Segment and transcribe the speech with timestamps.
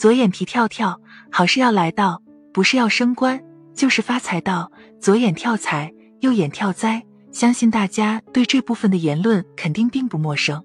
[0.00, 0.98] 左眼皮跳跳，
[1.30, 2.22] 好事要来到，
[2.54, 3.38] 不是要升官，
[3.74, 4.72] 就是发财到。
[4.98, 10.64] 左眼跳财，右眼跳灾，相信大家对这部分的言论肯定并不陌生。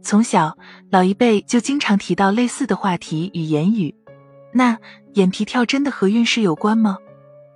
[0.00, 0.56] 从小，
[0.90, 3.94] 老一辈就经常提到类似的话题与言语。
[4.54, 4.78] 那
[5.12, 6.96] 眼皮跳真的和运势有关吗？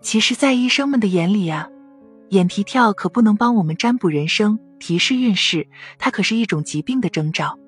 [0.03, 1.67] 其实，在医生们的眼里啊，
[2.29, 5.67] 眼皮跳可不能帮我们占卜人生、提示运势，
[5.99, 7.59] 它可是一种疾病的征兆。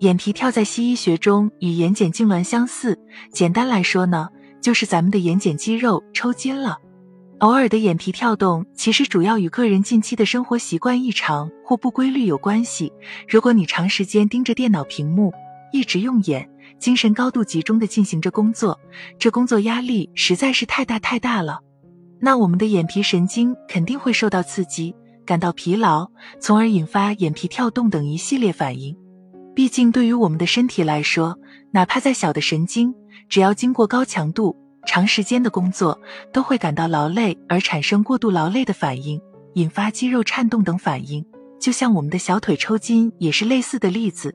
[0.00, 2.98] 眼皮跳在西医学中与眼睑痉挛相似，
[3.32, 4.28] 简单来说呢，
[4.60, 6.76] 就是咱们的眼睑肌肉抽筋了。
[7.38, 12.92] 偶尔的眼皮跳动，其实主要与个人近期的生活习惯异常或不规律有关系。
[13.26, 15.32] 如果你长时间盯着电脑屏幕，
[15.72, 16.46] 一直用眼，
[16.78, 18.78] 精神高度集中的进行着工作，
[19.18, 21.60] 这工作压力实在是太大太大了，
[22.20, 24.94] 那我们的眼皮神经肯定会受到刺激，
[25.24, 28.94] 感到疲劳，从而引发眼皮跳动等一系列反应。
[29.56, 31.38] 毕竟对于我们的身体来说，
[31.70, 32.94] 哪怕再小的神经，
[33.26, 34.54] 只要经过高强度。
[34.86, 35.98] 长时间的工作
[36.30, 39.18] 都会感到劳累，而产生过度劳累的反应，
[39.54, 41.24] 引发肌肉颤动等反应。
[41.58, 44.34] 就像我们的小腿抽筋也是类似的例子。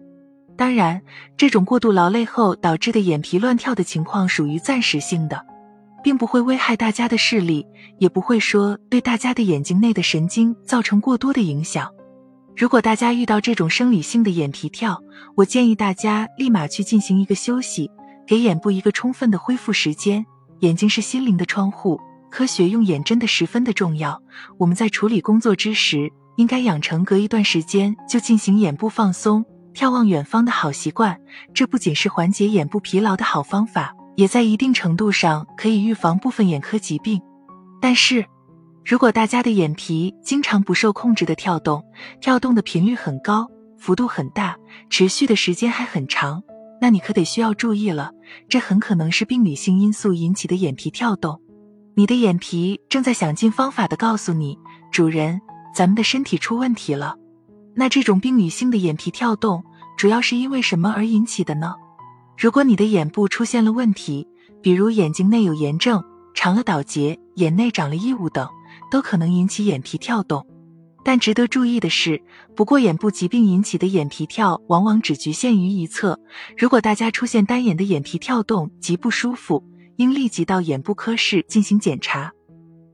[0.57, 0.99] 当然，
[1.37, 5.45] 这种过度劳累后导致的眼皮乱跳的情况属于暂时性的，
[6.03, 7.63] 并不会危害大家的视力，
[7.99, 11.87] 也不会说对大家的眼睛内的神经造成过多的影响。
[12.61, 15.01] 如果大家遇到这种生理性的眼皮跳，
[15.35, 17.89] 我建议大家立马去进行一个休息，
[18.27, 20.23] 给眼部一个充分的恢复时间。
[20.59, 24.21] 眼睛是心灵的窗户，科学用眼真的十分的重要。
[24.59, 31.19] 我们在处理工作之时，应该养成隔一段时间就进行眼部放松、眺望远方的好习惯。
[31.55, 37.19] 这不仅是缓解眼部疲劳的好方法，也在一定程度上可以预防部分眼科疾病。
[37.81, 38.23] 但是，
[38.83, 41.83] 如果大家的眼皮经常不受控制的跳动，
[42.19, 44.57] 跳动的频率很高，幅度很大，
[44.89, 46.41] 持续的时间还很长。
[46.81, 48.11] 那你可得需要注意了，
[48.49, 51.39] 这很可能是病理性因素引起的眼皮跳动。
[51.93, 54.57] 你的眼皮正在想尽方法的告诉你，
[54.91, 55.39] 主人，
[55.75, 57.15] 咱们的身体出问题了。
[57.75, 59.63] 那这种病理性的眼皮跳动，
[59.95, 61.75] 主要是因为什么而引起的呢？
[62.37, 64.27] 如果你的眼部出现了问题，
[64.63, 66.03] 比如眼睛内有炎症、
[66.33, 68.49] 长了倒睫、眼内长了异物等，
[68.91, 70.45] 都可能引起眼皮跳动。
[71.03, 72.21] 但值得注意的是，
[72.55, 76.19] 不过眼部疾病引起的眼皮跳往往只局限于一侧。
[76.55, 79.63] 如果大家出现单眼的眼皮跳动极不舒服，
[79.95, 82.31] 应立即到眼部科室进行检查。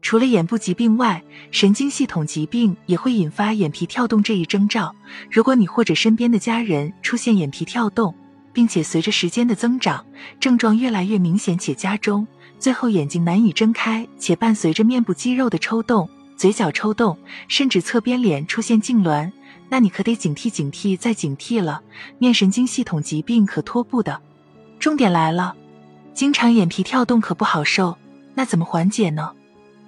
[0.02, 1.22] 除了眼部疾病外，
[1.52, 4.96] 神经系统疾病也会引发眼皮跳动这一征兆。
[5.30, 8.16] 如果你或者身边的家人出现眼皮跳动，
[8.54, 10.06] 并且随着时间的增长，
[10.40, 12.26] 症状越来越明显且加重，
[12.60, 16.10] 最后眼睛难以睁开，且伴随着面部肌肉的抽动。
[16.36, 19.32] 嘴角抽动，甚至侧边脸出现痉挛，
[19.70, 21.82] 那你可得警惕警惕再警惕了。
[22.20, 24.22] 面神经系统疾病可拖步的。
[24.80, 25.56] 重点来了，
[26.14, 27.98] 经常眼皮跳动可不好受，
[28.36, 29.32] 那怎么缓解呢？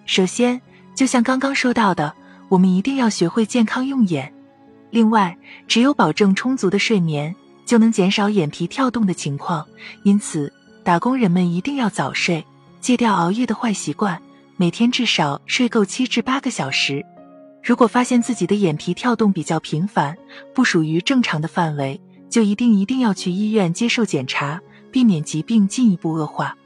[0.07, 0.59] 首先，
[0.95, 2.11] 就像刚刚说到的，
[2.49, 4.33] 我们一定要学会健康用眼。
[4.89, 5.37] 另外，
[5.67, 9.63] 只有保证充足的睡眠，就能减少眼皮跳动的情况。
[10.01, 10.51] 因此，
[10.83, 12.43] 打工人们一定要早睡，
[12.79, 14.21] 戒掉熬夜的坏习惯。
[14.57, 17.05] 每天至少睡够七至八个小时。
[17.63, 20.17] 如果发现自己的眼皮跳动比较频繁，
[20.53, 24.59] 不属于正常的范围，就一定一定要去医院接受检查，
[24.91, 26.57] 避免疾病进一步恶化。